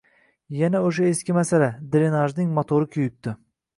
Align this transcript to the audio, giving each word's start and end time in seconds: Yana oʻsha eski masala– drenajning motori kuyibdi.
Yana 0.59 0.79
oʻsha 0.87 1.03
eski 1.09 1.35
masala– 1.39 1.67
drenajning 1.97 2.49
motori 2.59 2.91
kuyibdi. 2.97 3.37